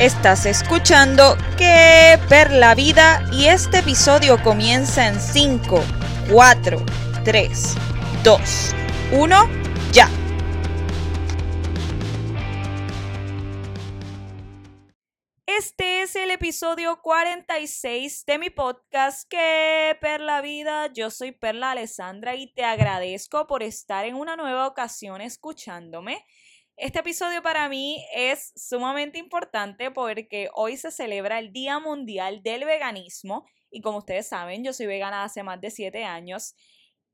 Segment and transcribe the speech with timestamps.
[0.00, 5.84] Estás escuchando Que per la vida y este episodio comienza en 5,
[6.32, 6.78] 4,
[7.22, 7.76] 3,
[8.24, 8.74] 2,
[9.12, 9.36] 1,
[9.92, 10.08] ya.
[15.44, 20.90] Este es el episodio 46 de mi podcast Que per la vida.
[20.94, 26.24] Yo soy Perla Alessandra y te agradezco por estar en una nueva ocasión escuchándome.
[26.80, 32.64] Este episodio para mí es sumamente importante porque hoy se celebra el Día Mundial del
[32.64, 36.54] Veganismo y como ustedes saben, yo soy vegana hace más de 7 años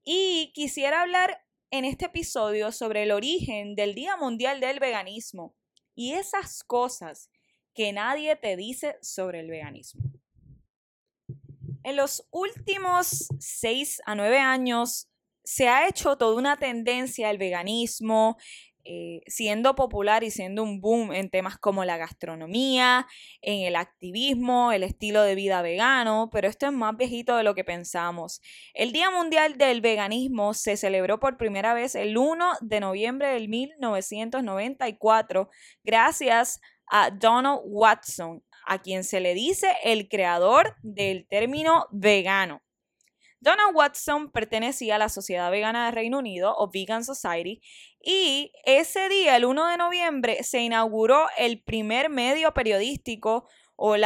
[0.05, 5.57] y quisiera hablar en este episodio sobre el origen del Día Mundial del Veganismo
[5.97, 7.29] y esas cosas
[7.75, 10.05] que nadie te dice sobre el veganismo.
[11.83, 15.09] En los últimos 6 a 9 años
[15.47, 18.37] se ha hecho toda una tendencia al veganismo,
[18.89, 23.09] eh, siendo popular y siendo un boom en temas como la gastronomía,
[23.41, 27.57] en el activismo, el estilo de vida vegano, pero esto es más viejito de lo
[27.57, 28.41] que pensamos.
[28.75, 33.49] El Día Mundial del Veganismo se celebró por primera vez el 1 de noviembre del
[33.49, 35.51] 1994
[35.83, 42.63] gracias a Donald Watson, a quien se le dice el creador del término vegano.
[43.47, 47.63] Donald Watson pertenecía a la Sociedad Vegana de Reino Unido o Vegan Society
[48.03, 54.05] y ese día, el 1 de noviembre, se inauguró el primer medio periodístico o el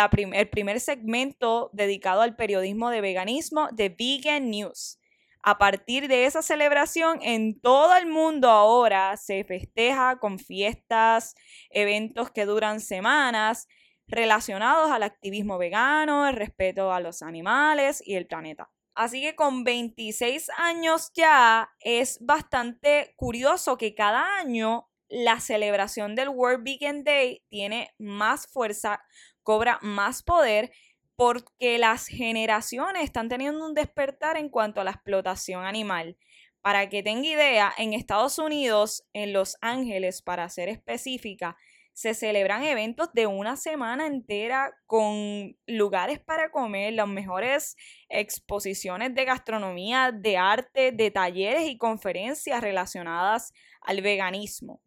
[0.50, 4.98] primer segmento dedicado al periodismo de veganismo de Vegan News.
[5.42, 11.34] A partir de esa celebración, en todo el mundo ahora se festeja con fiestas,
[11.70, 13.69] eventos que duran semanas
[14.06, 18.69] relacionados al activismo vegano, el respeto a los animales y el planeta.
[19.00, 26.28] Así que con 26 años ya es bastante curioso que cada año la celebración del
[26.28, 29.00] World Vegan Day tiene más fuerza,
[29.42, 30.70] cobra más poder
[31.16, 36.19] porque las generaciones están teniendo un despertar en cuanto a la explotación animal.
[36.60, 41.56] Para que tenga idea, en Estados Unidos, en Los Ángeles, para ser específica,
[42.00, 47.77] se celebran eventos de una semana entera con lugares para comer, las mejores
[48.09, 53.53] exposiciones de gastronomía, de arte, de talleres y conferencias relacionadas
[53.83, 54.81] al veganismo.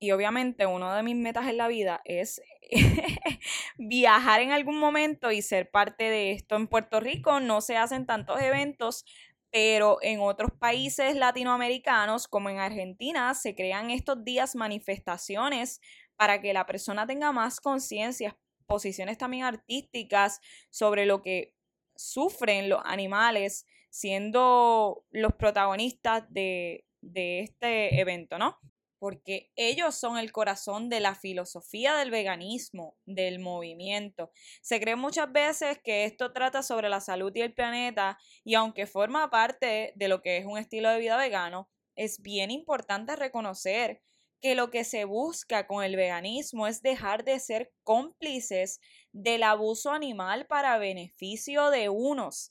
[0.00, 2.42] Y obviamente uno de mis metas en la vida es
[3.78, 6.56] viajar en algún momento y ser parte de esto.
[6.56, 9.04] En Puerto Rico no se hacen tantos eventos,
[9.52, 15.80] pero en otros países latinoamericanos, como en Argentina, se crean estos días manifestaciones
[16.16, 18.36] para que la persona tenga más conciencia,
[18.66, 21.54] posiciones también artísticas sobre lo que
[21.96, 28.58] sufren los animales siendo los protagonistas de, este evento, ¿no?
[28.98, 34.30] porque ellos son el corazón de la filosofía del veganismo, del movimiento.
[34.62, 38.86] Se cree muchas veces que esto trata sobre la salud y el planeta y aunque
[38.86, 44.02] forma parte de lo que es un estilo de vida vegano, es bien importante reconocer
[44.44, 48.78] que lo que se busca con el veganismo es dejar de ser cómplices
[49.10, 52.50] del abuso animal para beneficio de unos.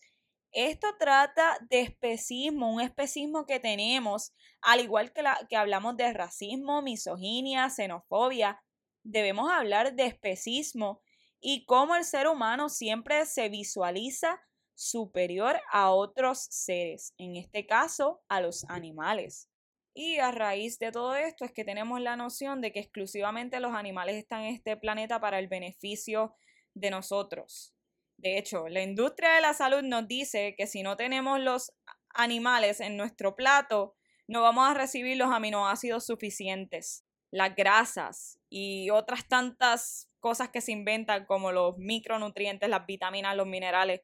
[0.51, 6.11] Esto trata de especismo, un especismo que tenemos, al igual que, la, que hablamos de
[6.11, 8.59] racismo, misoginia, xenofobia,
[9.03, 10.99] debemos hablar de especismo
[11.39, 14.41] y cómo el ser humano siempre se visualiza
[14.73, 19.52] superior a otros seres, en este caso a los animales.
[19.93, 23.73] Y a raíz de todo esto es que tenemos la noción de que exclusivamente los
[23.73, 26.35] animales están en este planeta para el beneficio
[26.73, 27.75] de nosotros.
[28.17, 31.73] De hecho, la industria de la salud nos dice que si no tenemos los
[32.09, 33.95] animales en nuestro plato,
[34.27, 40.71] no vamos a recibir los aminoácidos suficientes, las grasas y otras tantas cosas que se
[40.71, 44.01] inventan como los micronutrientes, las vitaminas, los minerales.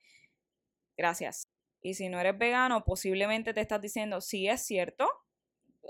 [0.97, 1.43] Gracias.
[1.81, 5.07] Y si no eres vegano, posiblemente te estás diciendo, sí es cierto,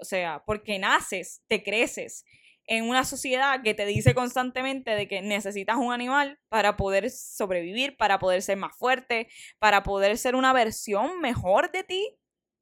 [0.02, 2.26] o sea, porque naces, te creces
[2.70, 7.98] en una sociedad que te dice constantemente de que necesitas un animal para poder sobrevivir,
[7.98, 12.16] para poder ser más fuerte, para poder ser una versión mejor de ti.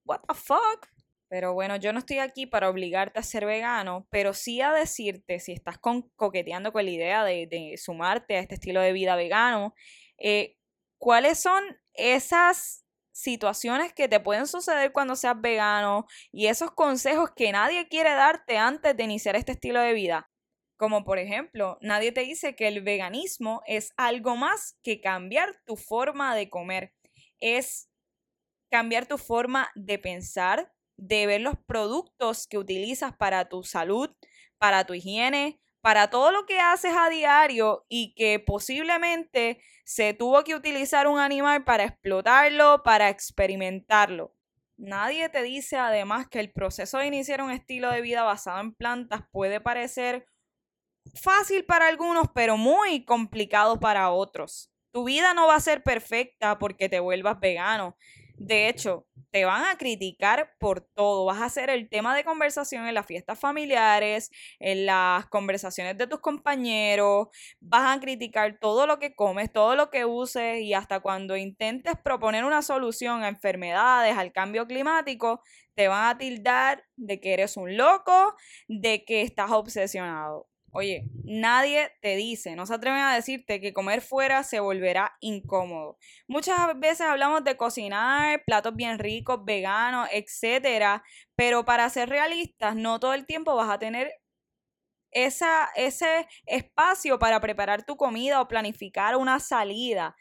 [0.06, 0.88] What the fuck?
[1.28, 5.42] Pero bueno, yo no estoy aquí para obligarte a ser vegano, pero sí a decirte,
[5.42, 9.76] si estás coqueteando con la idea de, sumarte a este estilo de vida vegano,
[10.18, 10.56] eh,
[10.98, 11.62] ¿cuáles son
[11.94, 12.87] esas
[13.18, 18.58] situaciones que te pueden suceder cuando seas vegano y esos consejos que nadie quiere darte
[18.58, 20.30] antes de iniciar este estilo de vida.
[20.78, 25.76] Como por ejemplo, nadie te dice que el veganismo es algo más que cambiar tu
[25.76, 26.94] forma de comer.
[27.40, 27.90] Es
[28.70, 34.12] cambiar tu forma de pensar, de ver los productos que utilizas para tu salud,
[34.60, 40.44] para tu higiene, para todo lo que haces a diario y que posiblemente se tuvo
[40.44, 44.34] que utilizar un animal para explotarlo, para experimentarlo.
[44.78, 48.74] Nadie te dice además que el proceso de iniciar un estilo de vida basado en
[48.74, 50.28] plantas puede parecer
[51.16, 54.72] fácil para algunos, pero muy complicado para otros.
[54.92, 57.98] Tu vida no va a ser perfecta porque te vuelvas vegano.
[58.40, 61.26] De hecho, te van a criticar por todo.
[61.26, 64.30] Vas a ser el tema de conversación en las fiestas familiares,
[64.60, 67.30] en las conversaciones de tus compañeros.
[67.60, 71.96] Vas a criticar todo lo que comes, todo lo que uses y hasta cuando intentes
[72.04, 75.42] proponer una solución a enfermedades, al cambio climático,
[75.76, 78.36] te van a tildar de que eres un loco,
[78.68, 80.48] de que estás obsesionado.
[80.80, 85.98] Oye, nadie te dice, no se atreven a decirte que comer fuera se volverá incómodo.
[86.28, 91.04] Muchas veces hablamos de cocinar, platos bien ricos, veganos, etcétera,
[91.36, 94.12] pero para ser realistas, no todo el tiempo vas a tener
[95.10, 100.16] ese espacio para preparar tu comida o planificar una salida.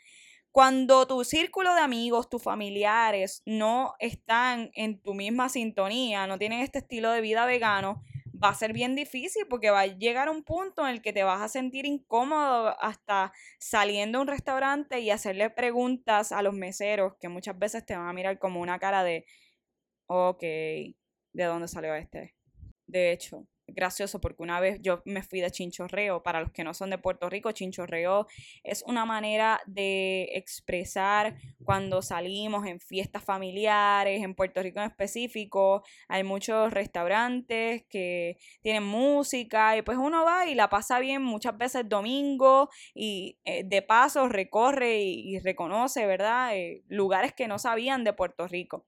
[0.52, 6.60] Cuando tu círculo de amigos, tus familiares no están en tu misma sintonía, no tienen
[6.60, 8.02] este estilo de vida vegano,
[8.42, 11.24] va a ser bien difícil porque va a llegar un punto en el que te
[11.24, 17.14] vas a sentir incómodo hasta saliendo a un restaurante y hacerle preguntas a los meseros
[17.20, 19.24] que muchas veces te van a mirar como una cara de,
[20.06, 22.34] ok, ¿de dónde salió este?
[22.86, 26.22] De hecho, gracioso porque una vez yo me fui de chinchorreo.
[26.22, 28.26] Para los que no son de Puerto Rico, chinchorreo
[28.62, 35.82] es una manera de expresar cuando salimos en fiestas familiares, en Puerto Rico en específico.
[36.08, 41.56] Hay muchos restaurantes que tienen música y pues uno va y la pasa bien muchas
[41.56, 46.56] veces domingo y eh, de paso recorre y, reconoce, ¿verdad?
[46.56, 48.84] Eh, lugares que no sabían de Puerto Rico.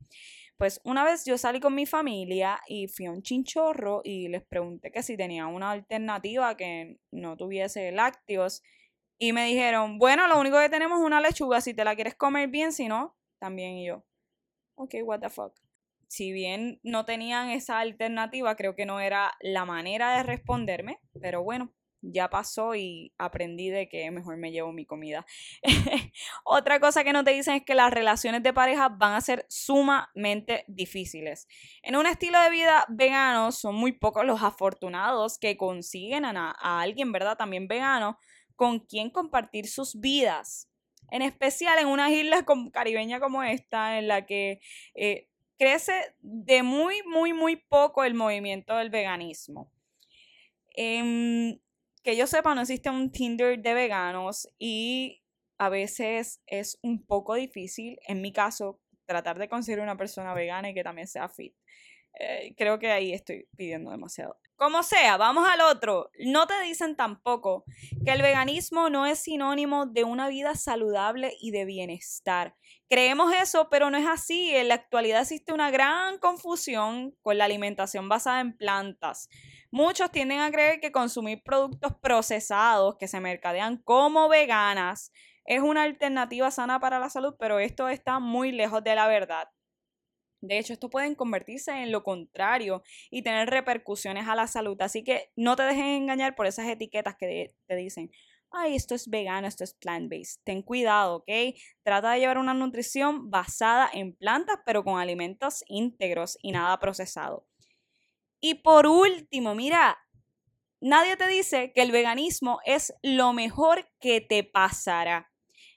[0.58, 4.42] Pues una vez yo salí con mi familia y fui a un chinchorro y les
[4.44, 8.62] pregunté que si tenía una alternativa que no tuviese lácteos.
[9.20, 12.16] Y me dijeron, bueno, lo único que tenemos es una lechuga, si te la quieres
[12.16, 14.04] comer bien, si no, también y yo.
[14.76, 15.54] Ok, what the fuck.
[16.08, 21.42] Si bien no tenían esa alternativa, creo que no era la manera de responderme, pero
[21.44, 21.72] bueno,
[22.02, 25.26] ya pasó y aprendí de que mejor me llevo mi comida.
[26.44, 29.46] Otra cosa que no te dicen es que las relaciones de pareja van a ser
[29.48, 31.46] sumamente difíciles.
[31.82, 37.12] En un estilo de vida vegano son muy pocos los afortunados que consiguen a, alguien,
[37.12, 37.36] ¿verdad?
[37.36, 38.18] También vegano,
[38.56, 40.70] con quien compartir sus vidas.
[41.10, 44.60] En especial en unas islas caribeñas como esta, en la que
[44.94, 45.28] eh,
[45.58, 49.72] crece de muy, muy, muy poco el movimiento del veganismo.
[50.76, 51.58] Em,
[52.02, 55.22] que yo sepa, no existe un Tinder de veganos y
[55.58, 60.70] a veces es un poco difícil, en mi caso, tratar de conseguir una persona vegana
[60.70, 61.54] y que también sea fit.
[62.20, 64.36] Eh, creo que ahí estoy pidiendo demasiado.
[64.56, 66.10] Como sea, vamos al otro.
[66.18, 67.64] No te dicen tampoco
[68.04, 72.56] que el veganismo no es sinónimo de una vida saludable y de bienestar.
[72.88, 74.50] Creemos eso, pero no es así.
[74.56, 79.28] En la actualidad existe una gran confusión con la alimentación basada en plantas.
[79.70, 85.12] Muchos tienden a creer que consumir productos procesados que se mercadean como veganas
[85.44, 89.48] es una alternativa sana para la salud, pero esto está muy lejos de la verdad.
[90.40, 94.80] De hecho, esto puede convertirse en lo contrario y tener repercusiones a la salud.
[94.80, 98.10] Así que no te dejen engañar por esas etiquetas que te dicen,
[98.50, 100.40] ay, esto es vegano, esto es plant-based.
[100.44, 101.30] Ten cuidado, ¿ok?
[101.82, 107.46] Trata de llevar una nutrición basada en plantas, pero con alimentos íntegros y nada procesado.
[108.40, 109.98] Y por último, mira,
[110.80, 115.32] nadie te dice que el veganismo es lo mejor que te pasará.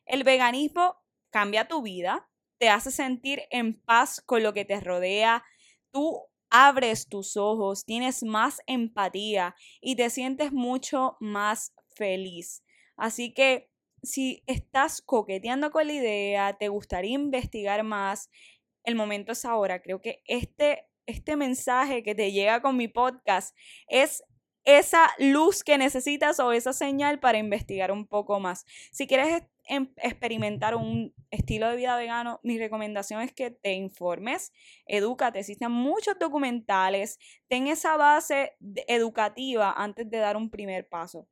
[0.06, 0.96] El veganismo
[1.32, 5.44] cambia tu vida, te hace sentir en paz con lo que te rodea,
[5.92, 12.64] tú abres tus ojos, tienes más empatía y te sientes mucho más feliz.
[12.98, 13.72] Así que
[14.04, 18.30] si estás coqueteando con la idea, te gustaría investigar más,
[18.84, 19.82] el momento es ahora.
[19.82, 23.56] Creo que este este mensaje que te llega con mi podcast
[23.88, 24.24] es
[24.64, 28.66] esa luz que necesitas o esa señal para investigar un poco más.
[28.92, 34.52] Si quieres em, experimentar un estilo de vida vegano, mi recomendación es que te informes,
[34.86, 38.54] edúcate, existen muchos documentales, ten esa base
[38.88, 41.28] educativa antes de dar un primer paso.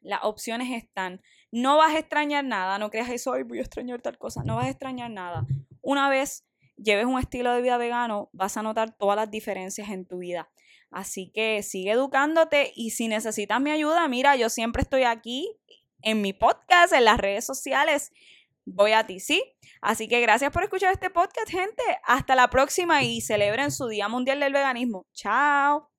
[0.00, 1.20] Las opciones están.
[1.52, 4.66] No vas a extrañar nada, no creas eso, voy a extrañar tal cosa, no vas
[4.66, 5.46] a extrañar nada.
[5.82, 6.49] Una vez
[6.82, 10.50] lleves un estilo de vida vegano, vas a notar todas las diferencias en tu vida.
[10.90, 15.56] Así que sigue educándote y si necesitas mi ayuda, mira, yo siempre estoy aquí
[16.02, 18.12] en mi podcast, en las redes sociales.
[18.64, 19.42] Voy a ti, ¿sí?
[19.80, 21.82] Así que gracias por escuchar este podcast, gente.
[22.04, 25.06] Hasta la próxima y celebren su Día Mundial del Veganismo.
[25.12, 25.89] Chao.